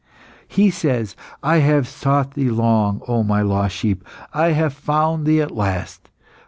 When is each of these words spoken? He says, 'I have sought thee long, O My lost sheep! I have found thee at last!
He 0.47 0.71
says, 0.71 1.15
'I 1.43 1.57
have 1.57 1.87
sought 1.87 2.31
thee 2.33 2.49
long, 2.49 3.03
O 3.07 3.21
My 3.21 3.43
lost 3.43 3.75
sheep! 3.75 4.03
I 4.33 4.47
have 4.53 4.73
found 4.73 5.27
thee 5.27 5.41
at 5.41 5.51
last! 5.51 6.09